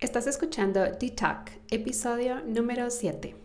Estás 0.00 0.26
escuchando 0.26 0.80
D-Talk, 0.80 1.50
episodio 1.70 2.40
número 2.46 2.88
7. 2.88 3.36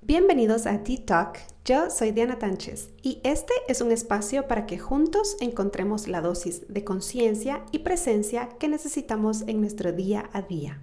Bienvenidos 0.00 0.66
a 0.66 0.78
D-Talk, 0.78 1.38
yo 1.64 1.90
soy 1.90 2.10
Diana 2.10 2.40
Tánchez 2.40 2.90
y 3.02 3.20
este 3.22 3.52
es 3.68 3.80
un 3.80 3.92
espacio 3.92 4.48
para 4.48 4.66
que 4.66 4.80
juntos 4.80 5.36
encontremos 5.38 6.08
la 6.08 6.22
dosis 6.22 6.62
de 6.66 6.82
conciencia 6.82 7.62
y 7.70 7.78
presencia 7.78 8.48
que 8.58 8.66
necesitamos 8.66 9.42
en 9.46 9.60
nuestro 9.60 9.92
día 9.92 10.28
a 10.32 10.42
día. 10.42 10.80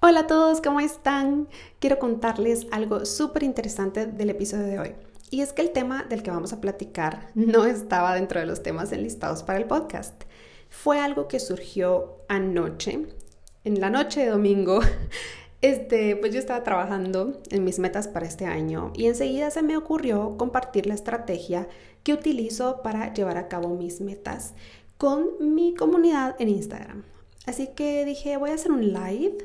Hola 0.00 0.20
a 0.20 0.26
todos, 0.28 0.60
¿cómo 0.60 0.78
están? 0.78 1.48
Quiero 1.80 1.98
contarles 1.98 2.68
algo 2.70 3.04
súper 3.04 3.42
interesante 3.42 4.06
del 4.06 4.30
episodio 4.30 4.66
de 4.66 4.78
hoy. 4.78 5.09
Y 5.30 5.42
es 5.42 5.52
que 5.52 5.62
el 5.62 5.70
tema 5.70 6.04
del 6.08 6.22
que 6.22 6.30
vamos 6.30 6.52
a 6.52 6.60
platicar 6.60 7.30
no 7.34 7.64
estaba 7.66 8.14
dentro 8.14 8.40
de 8.40 8.46
los 8.46 8.62
temas 8.62 8.92
enlistados 8.92 9.42
para 9.42 9.58
el 9.58 9.66
podcast. 9.66 10.24
Fue 10.68 10.98
algo 10.98 11.28
que 11.28 11.40
surgió 11.40 12.18
anoche, 12.28 13.06
en 13.64 13.80
la 13.80 13.90
noche 13.90 14.20
de 14.20 14.30
domingo. 14.30 14.80
Este, 15.62 16.16
pues 16.16 16.32
yo 16.32 16.38
estaba 16.38 16.64
trabajando 16.64 17.38
en 17.50 17.64
mis 17.64 17.78
metas 17.78 18.08
para 18.08 18.24
este 18.24 18.46
año 18.46 18.94
y 18.96 19.08
enseguida 19.08 19.50
se 19.50 19.60
me 19.60 19.76
ocurrió 19.76 20.38
compartir 20.38 20.86
la 20.86 20.94
estrategia 20.94 21.68
que 22.02 22.14
utilizo 22.14 22.80
para 22.82 23.12
llevar 23.12 23.36
a 23.36 23.48
cabo 23.48 23.68
mis 23.76 24.00
metas 24.00 24.54
con 24.96 25.54
mi 25.54 25.74
comunidad 25.74 26.34
en 26.38 26.48
Instagram. 26.48 27.04
Así 27.44 27.68
que 27.76 28.06
dije, 28.06 28.38
voy 28.38 28.48
a 28.48 28.54
hacer 28.54 28.72
un 28.72 28.94
live. 28.94 29.36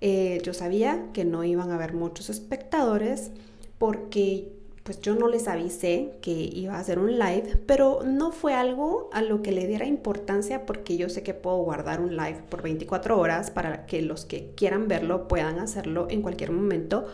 Eh, 0.00 0.40
yo 0.44 0.54
sabía 0.54 1.08
que 1.12 1.24
no 1.24 1.42
iban 1.42 1.72
a 1.72 1.74
haber 1.74 1.94
muchos 1.94 2.30
espectadores 2.30 3.32
porque 3.78 4.55
pues 4.86 5.00
yo 5.00 5.16
no 5.16 5.26
les 5.26 5.48
avisé 5.48 6.12
que 6.22 6.30
iba 6.30 6.76
a 6.76 6.78
hacer 6.78 7.00
un 7.00 7.18
live, 7.18 7.58
pero 7.66 8.02
no 8.04 8.30
fue 8.30 8.54
algo 8.54 9.10
a 9.12 9.20
lo 9.20 9.42
que 9.42 9.50
le 9.50 9.66
diera 9.66 9.84
importancia 9.84 10.64
porque 10.64 10.96
yo 10.96 11.08
sé 11.08 11.24
que 11.24 11.34
puedo 11.34 11.56
guardar 11.58 12.00
un 12.00 12.16
live 12.16 12.40
por 12.48 12.62
24 12.62 13.18
horas 13.18 13.50
para 13.50 13.84
que 13.86 14.00
los 14.00 14.24
que 14.24 14.52
quieran 14.54 14.86
verlo 14.86 15.26
puedan 15.26 15.58
hacerlo 15.58 16.06
en 16.08 16.22
cualquier 16.22 16.52
momento 16.52 17.04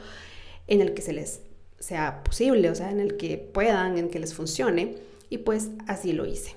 en 0.67 0.83
el 0.83 0.93
que 0.93 1.01
se 1.01 1.15
les 1.15 1.41
sea 1.79 2.23
posible, 2.25 2.69
o 2.69 2.75
sea, 2.75 2.91
en 2.91 3.01
el 3.01 3.17
que 3.17 3.39
puedan, 3.39 3.97
en 3.97 4.11
que 4.11 4.21
les 4.21 4.35
funcione, 4.35 4.97
y 5.31 5.39
pues 5.39 5.71
así 5.89 6.13
lo 6.13 6.27
hice. 6.27 6.55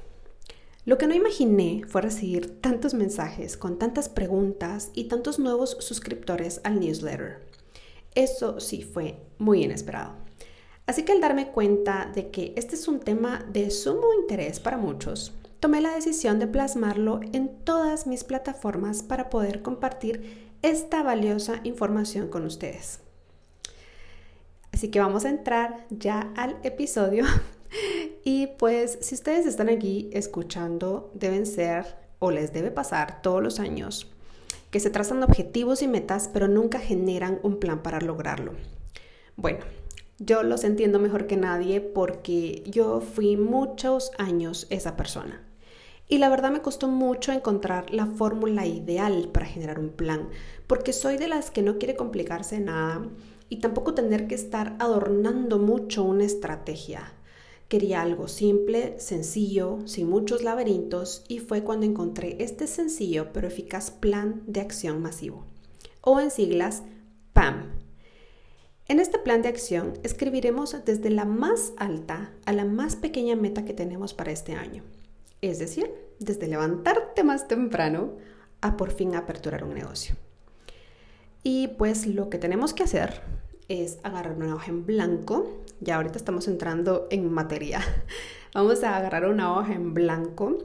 Lo 0.83 0.97
que 0.97 1.07
no 1.07 1.15
imaginé 1.15 1.83
fue 1.87 2.01
recibir 2.01 2.59
tantos 2.59 2.93
mensajes 2.93 3.55
con 3.55 3.79
tantas 3.79 4.09
preguntas 4.09 4.91
y 4.93 5.05
tantos 5.05 5.39
nuevos 5.39 5.77
suscriptores 5.79 6.59
al 6.65 6.81
newsletter. 6.81 7.39
Eso 8.13 8.59
sí 8.59 8.83
fue 8.83 9.15
muy 9.39 9.63
inesperado. 9.63 10.24
Así 10.85 11.03
que 11.03 11.13
al 11.13 11.21
darme 11.21 11.47
cuenta 11.47 12.11
de 12.13 12.29
que 12.29 12.53
este 12.55 12.75
es 12.75 12.87
un 12.87 12.99
tema 12.99 13.43
de 13.51 13.71
sumo 13.71 14.13
interés 14.19 14.59
para 14.59 14.77
muchos, 14.77 15.33
tomé 15.59 15.81
la 15.81 15.95
decisión 15.95 16.37
de 16.37 16.47
plasmarlo 16.47 17.21
en 17.33 17.49
todas 17.63 18.05
mis 18.05 18.23
plataformas 18.23 19.01
para 19.01 19.29
poder 19.29 19.61
compartir 19.61 20.45
esta 20.61 21.01
valiosa 21.01 21.59
información 21.63 22.27
con 22.29 22.45
ustedes. 22.45 22.99
Así 24.71 24.91
que 24.91 24.99
vamos 24.99 25.25
a 25.25 25.29
entrar 25.29 25.85
ya 25.89 26.31
al 26.35 26.57
episodio. 26.63 27.25
Y 28.23 28.47
pues 28.57 28.97
si 29.01 29.15
ustedes 29.15 29.45
están 29.45 29.69
aquí 29.69 30.09
escuchando, 30.13 31.11
deben 31.13 31.45
ser 31.45 31.97
o 32.19 32.31
les 32.31 32.53
debe 32.53 32.71
pasar 32.71 33.21
todos 33.21 33.43
los 33.43 33.59
años 33.59 34.09
que 34.71 34.79
se 34.79 34.89
trazan 34.89 35.21
objetivos 35.23 35.81
y 35.81 35.87
metas, 35.87 36.29
pero 36.31 36.47
nunca 36.47 36.79
generan 36.79 37.39
un 37.43 37.59
plan 37.59 37.83
para 37.83 37.99
lograrlo. 37.99 38.53
Bueno, 39.35 39.59
yo 40.17 40.43
los 40.43 40.63
entiendo 40.63 40.99
mejor 40.99 41.27
que 41.27 41.37
nadie 41.37 41.81
porque 41.81 42.63
yo 42.65 43.01
fui 43.01 43.37
muchos 43.37 44.11
años 44.17 44.67
esa 44.69 44.95
persona. 44.95 45.41
Y 46.07 46.19
la 46.19 46.29
verdad 46.29 46.51
me 46.51 46.61
costó 46.61 46.87
mucho 46.87 47.31
encontrar 47.31 47.91
la 47.91 48.05
fórmula 48.05 48.65
ideal 48.65 49.29
para 49.33 49.47
generar 49.47 49.79
un 49.79 49.89
plan, 49.89 50.29
porque 50.67 50.93
soy 50.93 51.17
de 51.17 51.27
las 51.27 51.49
que 51.49 51.63
no 51.63 51.77
quiere 51.79 51.95
complicarse 51.95 52.59
nada 52.59 53.09
y 53.49 53.57
tampoco 53.57 53.93
tener 53.93 54.27
que 54.27 54.35
estar 54.35 54.75
adornando 54.79 55.57
mucho 55.57 56.03
una 56.03 56.23
estrategia. 56.23 57.13
Quería 57.67 58.03
algo 58.03 58.27
simple, 58.27 58.99
sencillo, 58.99 59.79
sin 59.85 60.07
muchos 60.07 60.43
laberintos 60.43 61.25
y 61.27 61.39
fue 61.39 61.63
cuando 61.63 61.87
encontré 61.87 62.37
este 62.39 62.67
sencillo 62.67 63.33
pero 63.33 63.47
eficaz 63.47 63.89
plan 63.89 64.43
de 64.45 64.61
acción 64.61 65.01
masivo, 65.01 65.45
o 66.01 66.19
en 66.19 66.29
siglas 66.29 66.83
PAM, 67.33 67.74
en 68.87 68.99
este 68.99 69.17
plan 69.17 69.41
de 69.41 69.49
acción 69.49 69.93
escribiremos 70.03 70.75
desde 70.85 71.09
la 71.09 71.25
más 71.25 71.73
alta 71.77 72.31
a 72.45 72.53
la 72.53 72.65
más 72.65 72.95
pequeña 72.95 73.35
meta 73.35 73.65
que 73.65 73.73
tenemos 73.73 74.13
para 74.13 74.31
este 74.31 74.53
año. 74.53 74.83
Es 75.41 75.57
decir, 75.59 75.91
desde 76.19 76.47
levantarte 76.47 77.23
más 77.23 77.47
temprano 77.47 78.13
a 78.61 78.77
por 78.77 78.91
fin 78.91 79.15
aperturar 79.15 79.63
un 79.63 79.73
negocio. 79.73 80.15
Y 81.41 81.69
pues 81.69 82.07
lo 82.07 82.29
que 82.29 82.37
tenemos 82.37 82.73
que 82.73 82.83
hacer 82.83 83.21
es 83.67 83.99
agarrar 84.03 84.35
una 84.35 84.53
hoja 84.53 84.69
en 84.69 84.85
blanco. 84.85 85.63
Ya 85.79 85.95
ahorita 85.95 86.17
estamos 86.17 86.47
entrando 86.47 87.07
en 87.09 87.31
materia. 87.31 87.81
Vamos 88.53 88.83
a 88.83 88.95
agarrar 88.97 89.25
una 89.25 89.57
hoja 89.57 89.73
en 89.73 89.93
blanco 89.93 90.59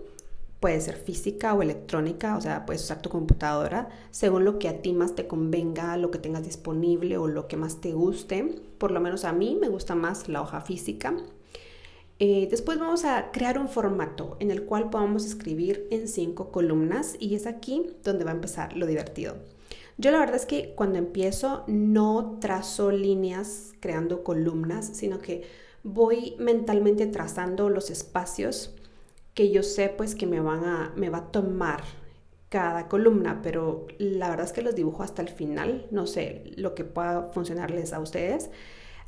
Puede 0.61 0.81
ser 0.83 0.97
física 0.97 1.55
o 1.55 1.63
electrónica, 1.63 2.37
o 2.37 2.41
sea, 2.41 2.67
puedes 2.67 2.85
usar 2.85 3.01
tu 3.01 3.09
computadora 3.09 3.89
según 4.11 4.45
lo 4.45 4.59
que 4.59 4.69
a 4.69 4.83
ti 4.83 4.93
más 4.93 5.15
te 5.15 5.27
convenga, 5.27 5.97
lo 5.97 6.11
que 6.11 6.19
tengas 6.19 6.45
disponible 6.45 7.17
o 7.17 7.29
lo 7.29 7.49
que 7.49 7.57
más 7.57 7.81
te 7.81 7.93
guste. 7.93 8.61
Por 8.77 8.91
lo 8.91 9.01
menos 9.01 9.25
a 9.25 9.33
mí 9.33 9.57
me 9.59 9.69
gusta 9.69 9.95
más 9.95 10.29
la 10.29 10.43
hoja 10.43 10.61
física. 10.61 11.17
Eh, 12.19 12.49
después 12.51 12.79
vamos 12.79 13.07
a 13.07 13.31
crear 13.33 13.59
un 13.59 13.69
formato 13.69 14.37
en 14.41 14.51
el 14.51 14.65
cual 14.65 14.91
podamos 14.91 15.25
escribir 15.25 15.89
en 15.91 16.07
cinco 16.07 16.53
columnas 16.53 17.17
y 17.19 17.35
es 17.35 17.47
aquí 17.47 17.97
donde 18.05 18.25
va 18.25 18.33
a 18.33 18.35
empezar 18.35 18.77
lo 18.77 18.85
divertido. 18.85 19.37
Yo 19.97 20.11
la 20.11 20.19
verdad 20.19 20.37
es 20.37 20.45
que 20.45 20.75
cuando 20.75 20.99
empiezo 20.99 21.65
no 21.67 22.39
trazo 22.39 22.91
líneas 22.91 23.73
creando 23.81 24.23
columnas, 24.23 24.91
sino 24.93 25.19
que 25.19 25.45
voy 25.83 26.37
mentalmente 26.39 27.07
trazando 27.07 27.71
los 27.71 27.91
espacios 27.91 28.75
que 29.35 29.51
yo 29.51 29.63
sé 29.63 29.89
pues 29.89 30.15
que 30.15 30.27
me 30.27 30.41
van 30.41 30.65
a, 30.65 30.93
me 30.97 31.11
va 31.11 31.19
a 31.19 31.31
tomar 31.33 31.83
cada 32.49 32.89
columna, 32.89 33.41
pero 33.43 33.87
la 33.99 34.29
verdad 34.29 34.47
es 34.47 34.53
que 34.53 34.63
los 34.63 34.75
dibujo 34.75 35.03
hasta 35.03 35.23
el 35.23 35.29
final, 35.29 35.87
no 35.91 36.07
sé 36.07 36.53
lo 36.57 36.75
que 36.75 36.85
pueda 36.85 37.23
funcionarles 37.33 37.93
a 37.93 38.01
ustedes. 38.01 38.51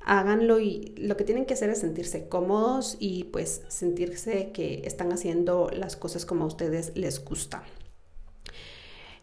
Háganlo 0.05 0.59
y 0.59 0.95
lo 0.97 1.17
que 1.17 1.25
tienen 1.25 1.45
que 1.45 1.55
hacer 1.55 1.71
es 1.71 1.81
sentirse 1.81 2.29
cómodos 2.29 2.97
y 2.99 3.25
pues 3.25 3.63
sentirse 3.69 4.51
que 4.53 4.83
están 4.85 5.13
haciendo 5.13 5.71
las 5.73 5.97
cosas 5.97 6.25
como 6.25 6.45
a 6.45 6.47
ustedes 6.47 6.93
les 6.97 7.25
gusta. 7.25 7.65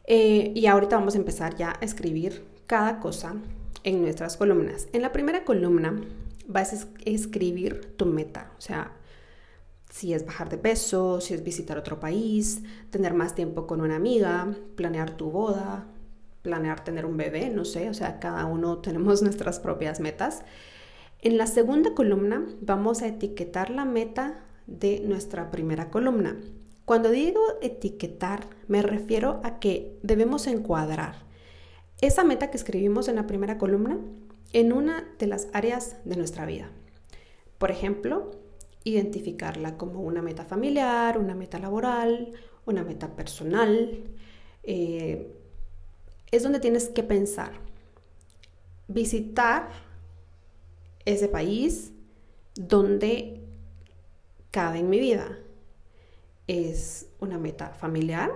Eh, 0.05 0.51
y 0.55 0.65
ahorita 0.67 0.97
vamos 0.97 1.15
a 1.15 1.19
empezar 1.19 1.55
ya 1.55 1.73
a 1.79 1.85
escribir 1.85 2.43
cada 2.65 2.99
cosa 2.99 3.35
en 3.83 4.01
nuestras 4.01 4.37
columnas. 4.37 4.87
En 4.93 5.01
la 5.01 5.11
primera 5.11 5.43
columna 5.45 6.01
vas 6.47 6.73
a 6.73 6.87
escribir 7.05 7.93
tu 7.95 8.05
meta, 8.05 8.51
o 8.57 8.61
sea, 8.61 8.91
si 9.89 10.13
es 10.13 10.25
bajar 10.25 10.49
de 10.49 10.57
peso, 10.57 11.19
si 11.19 11.33
es 11.33 11.43
visitar 11.43 11.77
otro 11.77 11.99
país, 11.99 12.61
tener 12.91 13.13
más 13.13 13.35
tiempo 13.35 13.67
con 13.67 13.81
una 13.81 13.95
amiga, 13.95 14.55
planear 14.75 15.17
tu 15.17 15.31
boda, 15.31 15.87
planear 16.41 16.83
tener 16.83 17.05
un 17.05 17.17
bebé, 17.17 17.49
no 17.49 17.65
sé, 17.65 17.89
o 17.89 17.93
sea, 17.93 18.19
cada 18.19 18.45
uno 18.45 18.77
tenemos 18.81 19.21
nuestras 19.21 19.59
propias 19.59 19.99
metas. 19.99 20.43
En 21.21 21.37
la 21.37 21.47
segunda 21.47 21.93
columna 21.93 22.45
vamos 22.61 23.01
a 23.01 23.07
etiquetar 23.07 23.71
la 23.71 23.85
meta 23.85 24.45
de 24.67 25.01
nuestra 25.01 25.51
primera 25.51 25.89
columna. 25.89 26.37
Cuando 26.85 27.09
digo 27.11 27.41
etiquetar, 27.61 28.47
me 28.67 28.81
refiero 28.81 29.41
a 29.43 29.59
que 29.59 29.99
debemos 30.01 30.47
encuadrar 30.47 31.15
esa 32.01 32.23
meta 32.23 32.49
que 32.49 32.57
escribimos 32.57 33.07
en 33.07 33.15
la 33.15 33.27
primera 33.27 33.57
columna 33.57 33.99
en 34.53 34.71
una 34.73 35.07
de 35.19 35.27
las 35.27 35.49
áreas 35.53 35.97
de 36.05 36.15
nuestra 36.15 36.45
vida. 36.45 36.71
Por 37.57 37.71
ejemplo, 37.71 38.31
identificarla 38.83 39.77
como 39.77 40.01
una 40.01 40.21
meta 40.21 40.45
familiar, 40.45 41.17
una 41.17 41.35
meta 41.35 41.59
laboral, 41.59 42.31
una 42.65 42.83
meta 42.83 43.15
personal. 43.15 44.03
Eh, 44.63 45.35
es 46.31 46.43
donde 46.43 46.59
tienes 46.59 46.89
que 46.89 47.03
pensar. 47.03 47.51
Visitar 48.87 49.69
ese 51.05 51.27
país 51.27 51.91
donde 52.55 53.41
cabe 54.51 54.79
en 54.79 54.89
mi 54.89 54.99
vida. 54.99 55.37
Es 56.47 57.07
una 57.19 57.37
meta 57.37 57.69
familiar, 57.73 58.31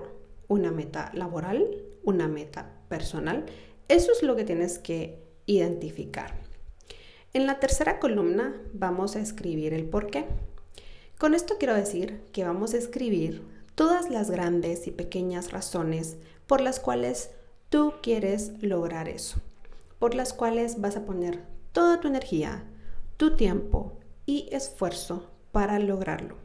una 0.48 0.72
meta 0.72 1.12
laboral, 1.14 1.84
una 2.04 2.28
meta 2.28 2.72
personal. 2.90 3.46
Eso 3.88 4.12
es 4.12 4.24
lo 4.24 4.36
que 4.36 4.44
tienes 4.44 4.80
que 4.80 5.24
identificar. 5.46 6.43
En 7.36 7.48
la 7.48 7.60
tercera 7.60 8.00
columna 8.00 8.54
vamos 8.74 9.16
a 9.16 9.20
escribir 9.20 9.74
el 9.74 9.86
por 9.86 10.12
qué. 10.12 10.28
Con 11.18 11.34
esto 11.34 11.56
quiero 11.58 11.74
decir 11.74 12.22
que 12.32 12.44
vamos 12.44 12.76
a 12.76 12.78
escribir 12.78 13.42
todas 13.74 14.12
las 14.12 14.30
grandes 14.30 14.86
y 14.86 14.92
pequeñas 14.92 15.52
razones 15.52 16.18
por 16.46 16.62
las 16.62 16.80
cuales 16.80 17.32
tú 17.70 17.94
quieres 18.04 18.52
lograr 18.62 19.10
eso, 19.10 19.38
por 19.98 20.14
las 20.14 20.32
cuales 20.32 20.80
vas 20.80 20.96
a 20.96 21.06
poner 21.06 21.40
toda 21.72 22.00
tu 22.00 22.08
energía, 22.08 22.66
tu 23.18 23.36
tiempo 23.36 23.94
y 24.28 24.48
esfuerzo 24.52 25.32
para 25.52 25.80
lograrlo. 25.80 26.36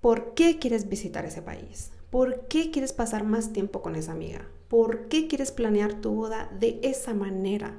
¿Por 0.00 0.34
qué 0.34 0.58
quieres 0.58 0.88
visitar 0.88 1.24
ese 1.24 1.40
país? 1.40 1.92
¿Por 2.10 2.48
qué 2.48 2.72
quieres 2.72 2.92
pasar 2.92 3.22
más 3.22 3.52
tiempo 3.52 3.80
con 3.80 3.94
esa 3.94 4.10
amiga? 4.10 4.44
¿Por 4.66 5.06
qué 5.06 5.28
quieres 5.28 5.52
planear 5.52 6.00
tu 6.00 6.14
boda 6.14 6.50
de 6.58 6.80
esa 6.82 7.14
manera? 7.14 7.76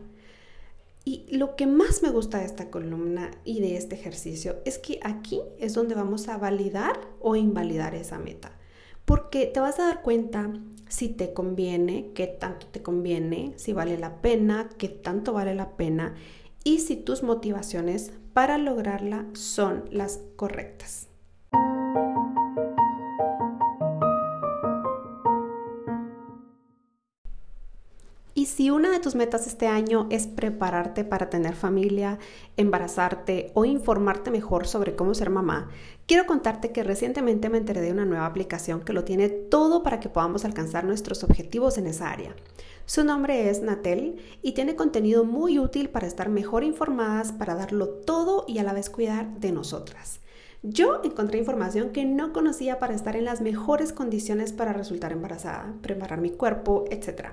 Y 1.05 1.25
lo 1.35 1.55
que 1.55 1.65
más 1.65 2.03
me 2.03 2.09
gusta 2.09 2.39
de 2.39 2.45
esta 2.45 2.69
columna 2.69 3.31
y 3.43 3.61
de 3.61 3.77
este 3.77 3.95
ejercicio 3.95 4.57
es 4.65 4.77
que 4.77 4.99
aquí 5.03 5.41
es 5.57 5.73
donde 5.73 5.95
vamos 5.95 6.27
a 6.27 6.37
validar 6.37 6.99
o 7.19 7.35
invalidar 7.35 7.95
esa 7.95 8.19
meta. 8.19 8.51
Porque 9.05 9.47
te 9.47 9.59
vas 9.59 9.79
a 9.79 9.85
dar 9.85 10.01
cuenta 10.01 10.53
si 10.87 11.09
te 11.09 11.33
conviene, 11.33 12.11
qué 12.13 12.27
tanto 12.27 12.67
te 12.67 12.81
conviene, 12.81 13.53
si 13.55 13.73
vale 13.73 13.97
la 13.97 14.21
pena, 14.21 14.69
qué 14.77 14.89
tanto 14.89 15.33
vale 15.33 15.55
la 15.55 15.77
pena 15.77 16.15
y 16.63 16.79
si 16.79 16.95
tus 16.95 17.23
motivaciones 17.23 18.11
para 18.33 18.57
lograrla 18.57 19.25
son 19.33 19.85
las 19.91 20.19
correctas. 20.35 21.07
Si 28.49 28.71
una 28.71 28.91
de 28.91 28.99
tus 28.99 29.15
metas 29.15 29.47
este 29.47 29.67
año 29.67 30.07
es 30.09 30.27
prepararte 30.27 31.03
para 31.03 31.29
tener 31.29 31.55
familia, 31.55 32.19
embarazarte 32.57 33.51
o 33.53 33.63
informarte 33.63 34.31
mejor 34.31 34.67
sobre 34.67 34.95
cómo 34.95 35.13
ser 35.13 35.29
mamá, 35.29 35.69
quiero 36.07 36.25
contarte 36.25 36.71
que 36.71 36.83
recientemente 36.83 37.49
me 37.49 37.59
enteré 37.59 37.81
de 37.81 37.91
una 37.91 38.05
nueva 38.05 38.25
aplicación 38.25 38.81
que 38.81 38.93
lo 38.93 39.03
tiene 39.03 39.29
todo 39.29 39.83
para 39.83 39.99
que 39.99 40.09
podamos 40.09 40.45
alcanzar 40.45 40.83
nuestros 40.83 41.23
objetivos 41.23 41.77
en 41.77 41.87
esa 41.87 42.11
área. 42.11 42.35
Su 42.85 43.03
nombre 43.03 43.49
es 43.49 43.61
Natel 43.61 44.19
y 44.41 44.53
tiene 44.53 44.75
contenido 44.75 45.23
muy 45.23 45.59
útil 45.59 45.89
para 45.89 46.07
estar 46.07 46.27
mejor 46.27 46.63
informadas, 46.63 47.31
para 47.31 47.55
darlo 47.55 47.87
todo 47.87 48.45
y 48.47 48.57
a 48.57 48.63
la 48.63 48.73
vez 48.73 48.89
cuidar 48.89 49.39
de 49.39 49.51
nosotras. 49.51 50.21
Yo 50.63 51.01
encontré 51.03 51.37
información 51.37 51.91
que 51.91 52.03
no 52.03 52.33
conocía 52.33 52.79
para 52.79 52.95
estar 52.95 53.15
en 53.15 53.25
las 53.25 53.41
mejores 53.41 53.93
condiciones 53.93 54.51
para 54.51 54.73
resultar 54.73 55.11
embarazada, 55.11 55.73
preparar 55.81 56.19
mi 56.19 56.31
cuerpo, 56.31 56.83
etc. 56.89 57.29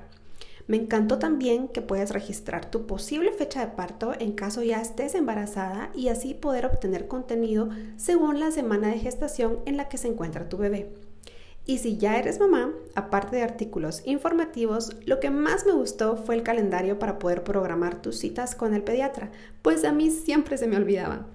Me 0.66 0.76
encantó 0.76 1.18
también 1.18 1.68
que 1.68 1.80
puedes 1.80 2.10
registrar 2.10 2.70
tu 2.70 2.86
posible 2.86 3.30
fecha 3.32 3.60
de 3.60 3.72
parto 3.72 4.12
en 4.18 4.32
caso 4.32 4.62
ya 4.62 4.80
estés 4.80 5.14
embarazada 5.14 5.90
y 5.94 6.08
así 6.08 6.34
poder 6.34 6.66
obtener 6.66 7.06
contenido 7.06 7.68
según 7.96 8.40
la 8.40 8.50
semana 8.50 8.88
de 8.88 8.98
gestación 8.98 9.60
en 9.64 9.76
la 9.76 9.88
que 9.88 9.98
se 9.98 10.08
encuentra 10.08 10.48
tu 10.48 10.56
bebé. 10.56 10.92
Y 11.68 11.78
si 11.78 11.98
ya 11.98 12.16
eres 12.16 12.38
mamá, 12.38 12.72
aparte 12.94 13.36
de 13.36 13.42
artículos 13.42 14.02
informativos, 14.04 14.96
lo 15.04 15.18
que 15.18 15.30
más 15.30 15.66
me 15.66 15.72
gustó 15.72 16.16
fue 16.16 16.36
el 16.36 16.44
calendario 16.44 16.98
para 16.98 17.18
poder 17.18 17.42
programar 17.42 18.00
tus 18.02 18.18
citas 18.18 18.54
con 18.54 18.72
el 18.72 18.82
pediatra, 18.82 19.32
pues 19.62 19.84
a 19.84 19.92
mí 19.92 20.10
siempre 20.10 20.58
se 20.58 20.68
me 20.68 20.76
olvidaban. 20.76 21.26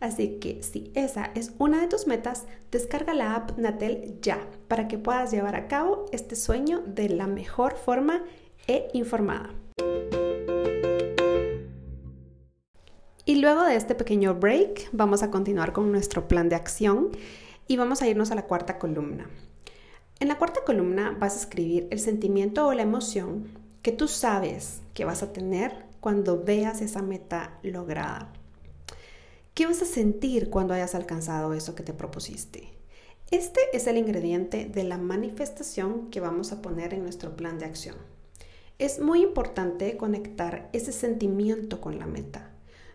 Así 0.00 0.38
que 0.40 0.62
si 0.62 0.90
esa 0.94 1.30
es 1.34 1.52
una 1.58 1.80
de 1.80 1.86
tus 1.86 2.06
metas, 2.06 2.46
descarga 2.70 3.14
la 3.14 3.34
app 3.34 3.56
Natel 3.58 4.18
ya 4.20 4.38
para 4.68 4.88
que 4.88 4.98
puedas 4.98 5.30
llevar 5.30 5.54
a 5.56 5.68
cabo 5.68 6.04
este 6.12 6.36
sueño 6.36 6.82
de 6.84 7.08
la 7.08 7.26
mejor 7.26 7.76
forma 7.76 8.22
e 8.66 8.88
informada. 8.92 9.50
Y 13.24 13.36
luego 13.36 13.64
de 13.64 13.74
este 13.74 13.94
pequeño 13.96 14.34
break, 14.34 14.88
vamos 14.92 15.22
a 15.24 15.30
continuar 15.30 15.72
con 15.72 15.90
nuestro 15.90 16.28
plan 16.28 16.48
de 16.48 16.54
acción 16.54 17.10
y 17.66 17.76
vamos 17.76 18.00
a 18.00 18.06
irnos 18.06 18.30
a 18.30 18.36
la 18.36 18.46
cuarta 18.46 18.78
columna. 18.78 19.28
En 20.20 20.28
la 20.28 20.38
cuarta 20.38 20.60
columna 20.64 21.16
vas 21.18 21.34
a 21.34 21.40
escribir 21.40 21.88
el 21.90 21.98
sentimiento 21.98 22.66
o 22.66 22.72
la 22.72 22.82
emoción 22.82 23.48
que 23.82 23.92
tú 23.92 24.08
sabes 24.08 24.80
que 24.94 25.04
vas 25.04 25.22
a 25.22 25.32
tener 25.32 25.86
cuando 26.00 26.42
veas 26.42 26.80
esa 26.80 27.02
meta 27.02 27.58
lograda. 27.62 28.32
¿Qué 29.54 29.66
vas 29.66 29.82
a 29.82 29.86
sentir 29.86 30.48
cuando 30.48 30.74
hayas 30.74 30.94
alcanzado 30.94 31.52
eso 31.52 31.74
que 31.74 31.82
te 31.82 31.92
propusiste? 31.92 32.68
Este 33.30 33.60
es 33.72 33.86
el 33.88 33.96
ingrediente 33.96 34.66
de 34.66 34.84
la 34.84 34.98
manifestación 34.98 36.10
que 36.10 36.20
vamos 36.20 36.52
a 36.52 36.62
poner 36.62 36.94
en 36.94 37.02
nuestro 37.02 37.34
plan 37.36 37.58
de 37.58 37.64
acción. 37.64 37.96
Es 38.78 39.00
muy 39.00 39.22
importante 39.22 39.96
conectar 39.96 40.68
ese 40.74 40.92
sentimiento 40.92 41.80
con 41.80 41.98
la 41.98 42.06
meta. 42.06 42.50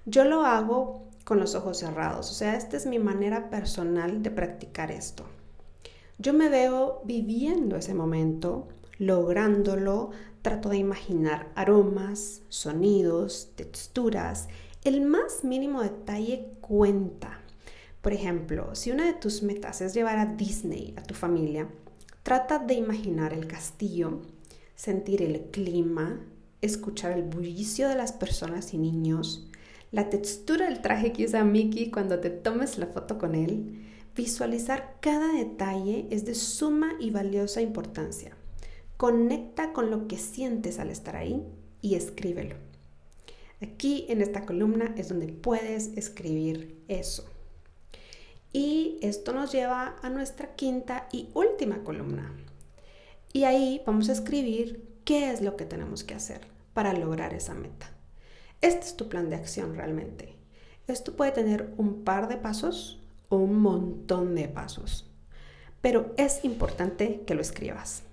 Yo 0.05 0.25
lo 0.25 0.45
hago 0.45 1.07
con 1.23 1.39
los 1.39 1.55
ojos 1.55 1.79
cerrados, 1.79 2.29
o 2.29 2.33
sea, 2.35 2.55
esta 2.55 2.77
es 2.77 2.85
mi 2.85 2.99
manera 2.99 3.49
personal 3.49 4.21
de 4.21 4.29
practicar 4.29 4.91
esto. 4.91 5.25
Yo 6.19 6.33
me 6.33 6.49
veo 6.49 7.01
viviendo 7.03 7.77
ese 7.77 7.95
momento, 7.95 8.67
lográndolo, 8.99 10.11
trato 10.43 10.69
de 10.69 10.77
imaginar 10.77 11.51
aromas, 11.55 12.43
sonidos, 12.49 13.49
texturas, 13.55 14.49
el 14.83 15.01
más 15.01 15.43
mínimo 15.43 15.81
detalle 15.81 16.53
cuenta. 16.61 17.39
Por 18.01 18.13
ejemplo, 18.13 18.75
si 18.75 18.91
una 18.91 19.05
de 19.05 19.13
tus 19.13 19.41
metas 19.41 19.81
es 19.81 19.95
llevar 19.95 20.19
a 20.19 20.27
Disney 20.27 20.93
a 20.95 21.01
tu 21.01 21.15
familia, 21.15 21.69
trata 22.21 22.59
de 22.59 22.75
imaginar 22.75 23.33
el 23.33 23.47
castillo, 23.47 24.21
sentir 24.81 25.21
el 25.21 25.39
clima, 25.51 26.25
escuchar 26.59 27.11
el 27.11 27.21
bullicio 27.21 27.87
de 27.87 27.93
las 27.93 28.13
personas 28.13 28.73
y 28.73 28.79
niños, 28.79 29.47
la 29.91 30.09
textura 30.09 30.65
del 30.65 30.81
traje 30.81 31.13
que 31.13 31.25
usa 31.25 31.43
Mickey 31.43 31.91
cuando 31.91 32.19
te 32.19 32.31
tomes 32.31 32.79
la 32.79 32.87
foto 32.87 33.19
con 33.19 33.35
él. 33.35 33.85
Visualizar 34.15 34.97
cada 34.99 35.33
detalle 35.33 36.07
es 36.09 36.25
de 36.25 36.33
suma 36.33 36.93
y 36.99 37.11
valiosa 37.11 37.61
importancia. 37.61 38.35
Conecta 38.97 39.71
con 39.71 39.91
lo 39.91 40.07
que 40.07 40.17
sientes 40.17 40.79
al 40.79 40.89
estar 40.89 41.15
ahí 41.15 41.45
y 41.83 41.93
escríbelo. 41.93 42.55
Aquí 43.61 44.07
en 44.09 44.19
esta 44.19 44.47
columna 44.47 44.95
es 44.97 45.09
donde 45.09 45.27
puedes 45.27 45.95
escribir 45.95 46.81
eso. 46.87 47.29
Y 48.51 48.97
esto 49.03 49.31
nos 49.31 49.51
lleva 49.51 49.97
a 50.01 50.09
nuestra 50.09 50.55
quinta 50.55 51.07
y 51.11 51.29
última 51.35 51.83
columna, 51.83 52.35
y 53.33 53.43
ahí 53.45 53.81
vamos 53.85 54.09
a 54.09 54.13
escribir 54.13 54.87
qué 55.05 55.31
es 55.31 55.41
lo 55.41 55.55
que 55.55 55.65
tenemos 55.65 56.03
que 56.03 56.13
hacer 56.13 56.41
para 56.73 56.93
lograr 56.93 57.33
esa 57.33 57.53
meta. 57.53 57.91
Este 58.61 58.85
es 58.85 58.95
tu 58.95 59.09
plan 59.09 59.29
de 59.29 59.35
acción 59.35 59.75
realmente. 59.75 60.35
Esto 60.87 61.15
puede 61.15 61.31
tener 61.31 61.73
un 61.77 62.03
par 62.03 62.27
de 62.27 62.37
pasos 62.37 63.01
o 63.29 63.37
un 63.37 63.59
montón 63.59 64.35
de 64.35 64.47
pasos, 64.47 65.09
pero 65.81 66.13
es 66.17 66.43
importante 66.43 67.21
que 67.25 67.33
lo 67.33 67.41
escribas, 67.41 68.03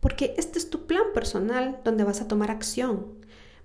porque 0.00 0.34
este 0.36 0.58
es 0.58 0.70
tu 0.70 0.86
plan 0.86 1.04
personal 1.14 1.80
donde 1.82 2.04
vas 2.04 2.20
a 2.20 2.28
tomar 2.28 2.50
acción. 2.50 3.14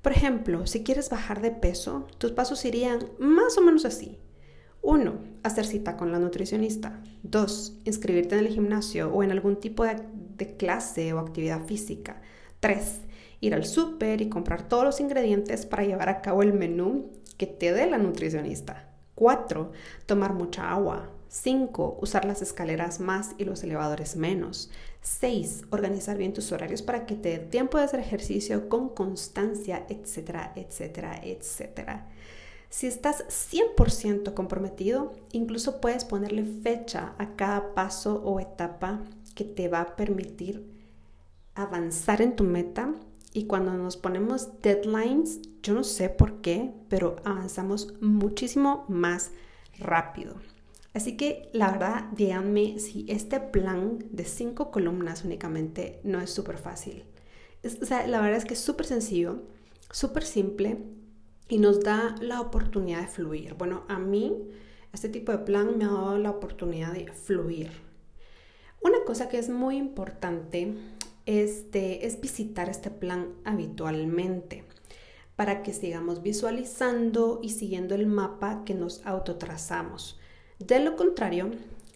Por 0.01 0.13
ejemplo, 0.13 0.65
si 0.65 0.83
quieres 0.83 1.09
bajar 1.09 1.41
de 1.41 1.51
peso, 1.51 2.07
tus 2.17 2.31
pasos 2.31 2.65
irían 2.65 3.09
más 3.19 3.57
o 3.57 3.61
menos 3.61 3.85
así. 3.85 4.17
1. 4.81 5.13
Hacer 5.43 5.65
cita 5.65 5.95
con 5.95 6.11
la 6.11 6.19
nutricionista. 6.19 6.99
2. 7.23 7.81
Inscribirte 7.85 8.35
en 8.37 8.45
el 8.45 8.51
gimnasio 8.51 9.13
o 9.13 9.23
en 9.23 9.31
algún 9.31 9.59
tipo 9.59 9.83
de, 9.85 10.55
clase 10.57 11.13
o 11.13 11.19
actividad 11.19 11.65
física. 11.65 12.21
3. 12.61 13.01
Ir 13.41 13.53
al 13.53 13.65
súper 13.65 14.21
y 14.21 14.29
comprar 14.29 14.67
todos 14.67 14.83
los 14.83 14.99
ingredientes 14.99 15.65
para 15.65 15.83
llevar 15.83 16.09
a 16.09 16.21
cabo 16.21 16.41
el 16.41 16.53
menú 16.53 17.11
que 17.37 17.45
te 17.45 17.71
dé 17.73 17.89
la 17.89 17.99
nutricionista. 17.99 18.89
4. 19.15 19.71
Tomar 20.07 20.33
mucha 20.33 20.71
agua. 20.71 21.11
5. 21.27 21.99
Usar 22.01 22.25
las 22.25 22.41
escaleras 22.41 22.99
más 22.99 23.35
y 23.37 23.45
los 23.45 23.63
elevadores 23.63 24.15
menos. 24.15 24.71
6. 25.01 25.65
Organizar 25.69 26.17
bien 26.17 26.33
tus 26.33 26.51
horarios 26.51 26.81
para 26.81 27.05
que 27.05 27.15
te 27.15 27.29
dé 27.29 27.39
tiempo 27.39 27.77
de 27.77 27.83
hacer 27.83 27.99
ejercicio 27.99 28.67
con 28.67 28.89
constancia, 28.89 29.85
etcétera, 29.89 30.53
etcétera, 30.55 31.21
etcétera. 31.23 32.07
Si 32.71 32.87
estás 32.87 33.25
100% 33.27 34.33
comprometido, 34.33 35.11
incluso 35.33 35.81
puedes 35.81 36.05
ponerle 36.05 36.45
fecha 36.45 37.15
a 37.17 37.35
cada 37.35 37.75
paso 37.75 38.23
o 38.23 38.39
etapa 38.39 39.03
que 39.35 39.43
te 39.43 39.67
va 39.67 39.81
a 39.81 39.95
permitir 39.97 40.71
avanzar 41.53 42.21
en 42.21 42.37
tu 42.37 42.45
meta. 42.45 42.95
Y 43.33 43.43
cuando 43.43 43.73
nos 43.73 43.97
ponemos 43.97 44.61
deadlines, 44.61 45.41
yo 45.61 45.73
no 45.73 45.83
sé 45.83 46.07
por 46.07 46.39
qué, 46.39 46.71
pero 46.87 47.17
avanzamos 47.25 47.93
muchísimo 47.99 48.85
más 48.87 49.31
rápido. 49.77 50.35
Así 50.93 51.17
que 51.17 51.49
la 51.51 51.71
verdad, 51.71 52.05
díganme 52.15 52.79
si 52.79 53.05
este 53.09 53.41
plan 53.41 53.99
de 54.11 54.23
cinco 54.23 54.71
columnas 54.71 55.25
únicamente 55.25 55.99
no 56.05 56.21
es 56.21 56.29
súper 56.29 56.57
fácil. 56.57 57.03
o 57.65 57.85
sea, 57.85 58.07
la 58.07 58.21
verdad 58.21 58.37
es 58.37 58.45
que 58.45 58.53
es 58.53 58.61
súper 58.61 58.85
sencillo, 58.85 59.43
súper 59.89 60.23
simple 60.23 61.00
y 61.51 61.57
nos 61.57 61.81
da 61.81 62.15
la 62.21 62.39
oportunidad 62.39 63.01
de 63.01 63.07
fluir. 63.07 63.55
Bueno, 63.55 63.83
a 63.89 63.99
mí 63.99 64.37
este 64.93 65.09
tipo 65.09 65.33
de 65.33 65.39
plan 65.39 65.77
me 65.77 65.83
ha 65.83 65.89
dado 65.89 66.17
la 66.17 66.29
oportunidad 66.29 66.93
de 66.93 67.11
fluir. 67.11 67.69
Una 68.81 69.03
cosa 69.05 69.27
que 69.27 69.37
es 69.37 69.49
muy 69.49 69.75
importante 69.75 70.73
es 71.25 72.21
visitar 72.21 72.69
este 72.69 72.89
plan 72.89 73.33
habitualmente 73.43 74.63
para 75.35 75.61
que 75.61 75.73
sigamos 75.73 76.23
visualizando 76.23 77.41
y 77.43 77.49
siguiendo 77.49 77.95
el 77.95 78.07
mapa 78.07 78.63
que 78.63 78.73
nos 78.73 79.05
autotrazamos. 79.05 80.21
De 80.57 80.79
lo 80.79 80.95
contrario, 80.95 81.51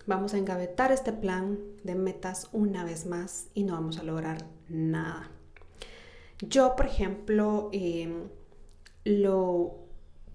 vamos 0.06 0.34
a 0.34 0.38
engavetar 0.38 0.92
este 0.92 1.14
plan 1.14 1.60
de 1.86 1.96
metas 1.96 2.50
una 2.52 2.84
vez 2.84 3.06
más 3.06 3.48
y 3.54 3.64
no 3.64 3.76
vamos 3.76 4.00
a 4.00 4.04
lograr 4.04 4.50
nada. 4.68 5.32
Yo, 6.42 6.76
por 6.76 6.88
ejemplo, 6.88 7.70
em, 7.72 8.28
lo 9.06 9.76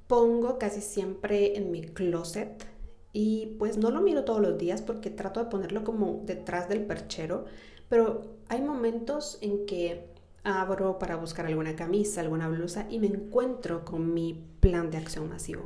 pongo 0.06 0.58
casi 0.58 0.80
siempre 0.80 1.56
en 1.56 1.70
mi 1.70 1.82
closet 1.82 2.66
y 3.12 3.56
pues 3.58 3.76
no 3.76 3.90
lo 3.90 4.00
miro 4.00 4.24
todos 4.24 4.40
los 4.40 4.56
días 4.56 4.80
porque 4.80 5.10
trato 5.10 5.40
de 5.40 5.50
ponerlo 5.50 5.84
como 5.84 6.22
detrás 6.24 6.68
del 6.68 6.86
perchero, 6.86 7.44
pero 7.88 8.22
hay 8.48 8.62
momentos 8.62 9.38
en 9.42 9.66
que 9.66 10.08
abro 10.44 10.98
para 10.98 11.16
buscar 11.16 11.46
alguna 11.46 11.76
camisa, 11.76 12.20
alguna 12.20 12.48
blusa 12.48 12.86
y 12.88 12.98
me 12.98 13.08
encuentro 13.08 13.84
con 13.84 14.14
mi 14.14 14.42
plan 14.60 14.90
de 14.90 14.98
acción 14.98 15.28
masivo. 15.28 15.64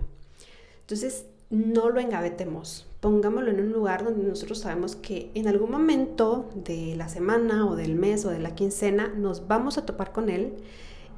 Entonces, 0.80 1.26
no 1.50 1.90
lo 1.90 2.00
engavetemos, 2.00 2.86
pongámoslo 3.00 3.50
en 3.50 3.60
un 3.60 3.72
lugar 3.72 4.02
donde 4.02 4.26
nosotros 4.26 4.58
sabemos 4.58 4.96
que 4.96 5.30
en 5.34 5.46
algún 5.46 5.70
momento 5.70 6.50
de 6.54 6.96
la 6.96 7.08
semana 7.08 7.66
o 7.66 7.76
del 7.76 7.94
mes 7.94 8.24
o 8.24 8.30
de 8.30 8.40
la 8.40 8.54
quincena 8.54 9.08
nos 9.08 9.46
vamos 9.46 9.78
a 9.78 9.86
topar 9.86 10.12
con 10.12 10.30
él 10.30 10.54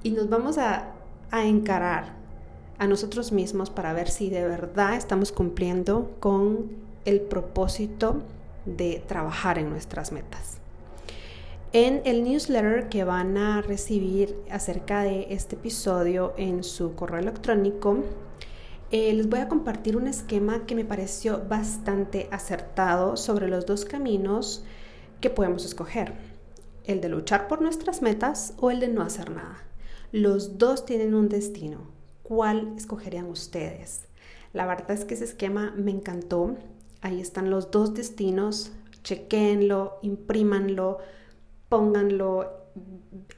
y 0.03 0.11
nos 0.11 0.29
vamos 0.29 0.59
a, 0.59 0.96
a 1.31 1.47
encarar 1.47 2.15
a 2.79 2.87
nosotros 2.87 3.33
mismos 3.33 3.71
para 3.71 3.93
ver 3.93 4.09
si 4.09 4.31
de 4.31 4.47
verdad 4.47 4.95
estamos 4.95 5.33
cumpliendo 5.33 6.15
con 6.21 6.71
el 7.05 7.21
propósito 7.21 8.23
de 8.65 9.03
trabajar 9.07 9.59
en 9.59 9.71
nuestras 9.71 10.13
metas. 10.13 10.59
En 11.73 12.01
el 12.05 12.25
newsletter 12.25 12.89
que 12.89 13.05
van 13.05 13.37
a 13.37 13.61
recibir 13.61 14.37
acerca 14.51 15.03
de 15.03 15.27
este 15.31 15.57
episodio 15.57 16.33
en 16.37 16.65
su 16.65 16.95
correo 16.95 17.21
electrónico, 17.21 17.99
eh, 18.93 19.13
les 19.13 19.29
voy 19.29 19.41
a 19.41 19.49
compartir 19.49 19.97
un 19.97 20.07
esquema 20.07 20.65
que 20.65 20.75
me 20.75 20.85
pareció 20.85 21.43
bastante 21.49 22.29
acertado 22.31 23.17
sobre 23.17 23.49
los 23.49 23.67
dos 23.67 23.85
caminos 23.85 24.65
que 25.21 25.29
podemos 25.29 25.65
escoger, 25.65 26.15
el 26.85 27.01
de 27.01 27.09
luchar 27.09 27.49
por 27.49 27.61
nuestras 27.61 28.01
metas 28.01 28.55
o 28.59 28.71
el 28.71 28.81
de 28.81 28.89
no 28.89 29.03
hacer 29.03 29.31
nada. 29.31 29.66
Los 30.13 30.59
dos 30.59 30.87
tienen 30.87 31.15
un 31.15 31.29
destino. 31.29 31.79
¿Cuál 32.23 32.75
escogerían 32.77 33.27
ustedes? 33.27 34.07
La 34.53 34.67
verdad 34.67 34.93
es 34.93 35.05
que 35.05 35.15
ese 35.15 35.25
esquema 35.25 35.75
me 35.77 35.91
encantó. 35.91 36.57
Ahí 37.01 37.21
están 37.21 37.51
los 37.51 37.71
dos 37.71 37.95
destinos. 37.95 38.73
Chequéenlo, 39.03 39.99
imprímanlo, 40.03 40.99
pónganlo 41.69 42.51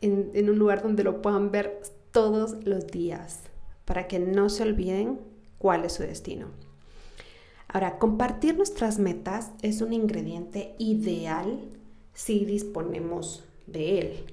en, 0.00 0.30
en 0.34 0.50
un 0.50 0.58
lugar 0.58 0.82
donde 0.82 1.04
lo 1.04 1.20
puedan 1.20 1.50
ver 1.50 1.82
todos 2.10 2.64
los 2.64 2.86
días 2.86 3.40
para 3.84 4.06
que 4.08 4.18
no 4.18 4.48
se 4.48 4.62
olviden 4.62 5.20
cuál 5.58 5.84
es 5.84 5.94
su 5.94 6.02
destino. 6.02 6.48
Ahora, 7.68 7.98
compartir 7.98 8.56
nuestras 8.56 8.98
metas 8.98 9.50
es 9.62 9.82
un 9.82 9.92
ingrediente 9.92 10.74
ideal 10.78 11.60
si 12.14 12.46
disponemos 12.46 13.44
de 13.66 13.98
él. 13.98 14.24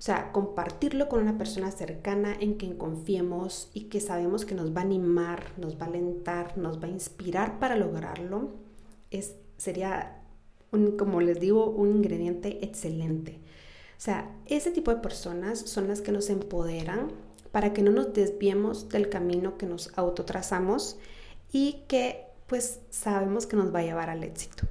O 0.00 0.02
sea, 0.02 0.32
compartirlo 0.32 1.10
con 1.10 1.20
una 1.20 1.36
persona 1.36 1.70
cercana 1.70 2.34
en 2.40 2.54
quien 2.54 2.78
confiemos 2.78 3.70
y 3.74 3.90
que 3.90 4.00
sabemos 4.00 4.46
que 4.46 4.54
nos 4.54 4.74
va 4.74 4.80
a 4.80 4.84
animar, 4.84 5.52
nos 5.58 5.78
va 5.78 5.84
a 5.84 5.88
alentar, 5.90 6.56
nos 6.56 6.82
va 6.82 6.86
a 6.86 6.90
inspirar 6.90 7.58
para 7.58 7.76
lograrlo, 7.76 8.48
es, 9.10 9.36
sería 9.58 10.16
como 10.96 11.20
les 11.20 11.38
digo, 11.38 11.68
un 11.68 11.96
ingrediente 11.96 12.64
excelente. 12.64 13.40
O 13.98 14.00
sea, 14.00 14.34
ese 14.46 14.70
tipo 14.70 14.90
de 14.90 15.02
personas 15.02 15.58
son 15.58 15.86
las 15.86 16.00
que 16.00 16.12
nos 16.12 16.30
empoderan 16.30 17.12
para 17.52 17.74
que 17.74 17.82
no 17.82 17.90
nos 17.90 18.14
desviemos 18.14 18.88
del 18.88 19.10
camino 19.10 19.58
que 19.58 19.66
nos 19.66 19.92
autotrazamos 19.98 20.96
y 21.52 21.82
que 21.88 22.24
pues 22.46 22.80
sabemos 22.88 23.46
que 23.46 23.56
nos 23.56 23.74
va 23.74 23.80
a 23.80 23.82
llevar 23.82 24.08
al 24.08 24.24
éxito. 24.24 24.66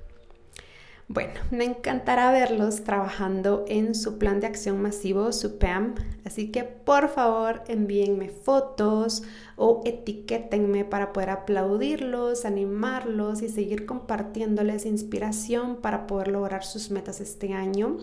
Bueno, 1.12 1.40
me 1.50 1.64
encantará 1.66 2.32
verlos 2.32 2.84
trabajando 2.84 3.66
en 3.68 3.96
su 3.96 4.20
plan 4.20 4.40
de 4.40 4.46
acción 4.46 4.80
masivo, 4.80 5.32
su 5.32 5.58
PAM, 5.58 5.96
así 6.24 6.52
que 6.52 6.64
por 6.64 7.10
favor 7.10 7.64
envíenme 7.68 8.30
fotos 8.30 9.24
o 9.56 9.82
etiquétenme 9.86 10.86
para 10.86 11.12
poder 11.12 11.32
aplaudirlos, 11.32 12.46
animarlos 12.46 13.42
y 13.42 13.50
seguir 13.50 13.88
compartiéndoles 13.88 14.86
inspiración 14.86 15.78
para 15.78 16.06
poder 16.06 16.28
lograr 16.28 16.64
sus 16.64 16.92
metas 16.92 17.22
este 17.22 17.54
año. 17.54 17.98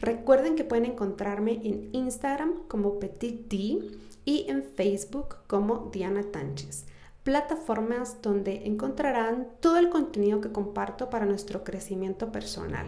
Recuerden 0.00 0.56
que 0.56 0.64
pueden 0.64 0.86
encontrarme 0.86 1.60
en 1.64 1.90
Instagram 1.92 2.66
como 2.66 2.98
Petit 2.98 3.46
D 3.50 3.90
y 4.24 4.46
en 4.48 4.62
Facebook 4.62 5.36
como 5.48 5.90
Diana 5.92 6.22
Tánchez 6.22 6.86
plataformas 7.28 8.22
donde 8.22 8.62
encontrarán 8.64 9.48
todo 9.60 9.76
el 9.76 9.90
contenido 9.90 10.40
que 10.40 10.50
comparto 10.50 11.10
para 11.10 11.26
nuestro 11.26 11.62
crecimiento 11.62 12.32
personal. 12.32 12.86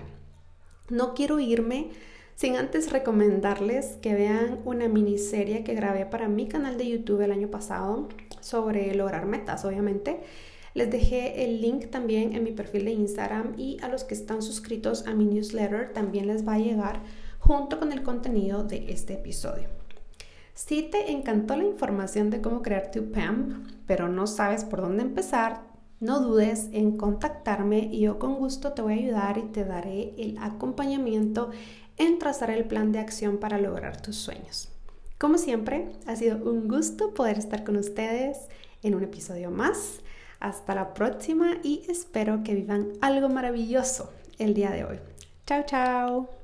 No 0.89 1.13
quiero 1.13 1.41
irme 1.41 1.91
sin 2.37 2.57
antes 2.57 2.91
recomendarles 2.91 3.99
que 4.01 4.15
vean 4.15 4.61
una 4.65 4.89
miniserie 4.89 5.63
que 5.63 5.75
grabé 5.75 6.07
para 6.07 6.27
mi 6.27 6.49
canal 6.49 6.79
de 6.79 6.89
YouTube 6.89 7.21
el 7.21 7.33
año 7.33 7.51
pasado 7.51 8.09
sobre 8.41 8.95
lograr 8.95 9.27
metas, 9.27 9.67
obviamente. 9.67 10.21
Les 10.73 10.91
dejé 10.91 11.45
el 11.45 11.61
link 11.61 11.91
también 11.91 12.33
en 12.33 12.43
mi 12.43 12.53
perfil 12.53 12.87
de 12.87 12.93
Instagram 12.93 13.53
y 13.59 13.77
a 13.83 13.89
los 13.89 14.05
que 14.05 14.15
están 14.15 14.41
suscritos 14.41 15.07
a 15.07 15.13
mi 15.13 15.27
newsletter 15.27 15.93
también 15.93 16.29
les 16.29 16.49
va 16.49 16.55
a 16.55 16.59
llegar 16.59 17.03
junto 17.41 17.79
con 17.79 17.93
el 17.93 18.03
contenido 18.03 18.65
de 18.65 18.91
este 18.91 19.13
episodio. 19.13 19.80
Si 20.55 20.83
te 20.83 21.11
encantó 21.11 21.57
la 21.57 21.65
información 21.65 22.31
de 22.31 22.41
cómo 22.41 22.63
crear 22.63 22.91
tu 22.91 23.11
PAM, 23.11 23.67
pero 23.87 24.09
no 24.09 24.27
sabes 24.27 24.65
por 24.65 24.81
dónde 24.81 25.03
empezar, 25.03 25.63
no 26.01 26.21
dudes 26.21 26.69
en 26.73 26.97
contactarme 26.97 27.79
y 27.93 28.01
yo 28.01 28.19
con 28.19 28.37
gusto 28.37 28.73
te 28.73 28.83
voy 28.83 28.95
a 28.95 28.97
ayudar 28.97 29.39
y 29.39 29.43
te 29.43 29.65
daré 29.65 30.15
el 30.17 30.39
acompañamiento 30.39 31.51
en 31.99 32.19
trazar 32.19 32.51
el 32.51 32.65
plan 32.65 32.93
de 32.93 32.99
acción 32.99 33.39
para 33.39 33.59
lograr 33.59 34.01
tus 34.01 34.17
sueños. 34.17 34.69
Como 35.19 35.37
siempre, 35.37 35.93
ha 36.07 36.17
sido 36.17 36.39
un 36.39 36.67
gusto 36.67 37.13
poder 37.13 37.39
estar 37.39 37.63
con 37.65 37.77
ustedes 37.77 38.49
en 38.83 38.95
un 38.95 39.03
episodio 39.03 39.51
más. 39.51 40.01
Hasta 40.41 40.75
la 40.75 40.95
próxima 40.95 41.59
y 41.63 41.85
espero 41.89 42.43
que 42.43 42.55
vivan 42.55 42.93
algo 43.03 43.29
maravilloso 43.29 44.11
el 44.39 44.55
día 44.55 44.71
de 44.71 44.85
hoy. 44.85 44.99
Chao, 45.47 45.65
chao. 45.67 46.40